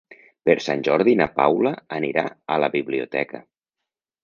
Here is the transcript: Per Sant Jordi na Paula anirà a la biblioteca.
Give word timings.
Per 0.49 0.53
Sant 0.67 0.79
Jordi 0.87 1.13
na 1.19 1.27
Paula 1.35 1.75
anirà 1.99 2.25
a 2.57 2.59
la 2.65 2.73
biblioteca. 2.79 3.45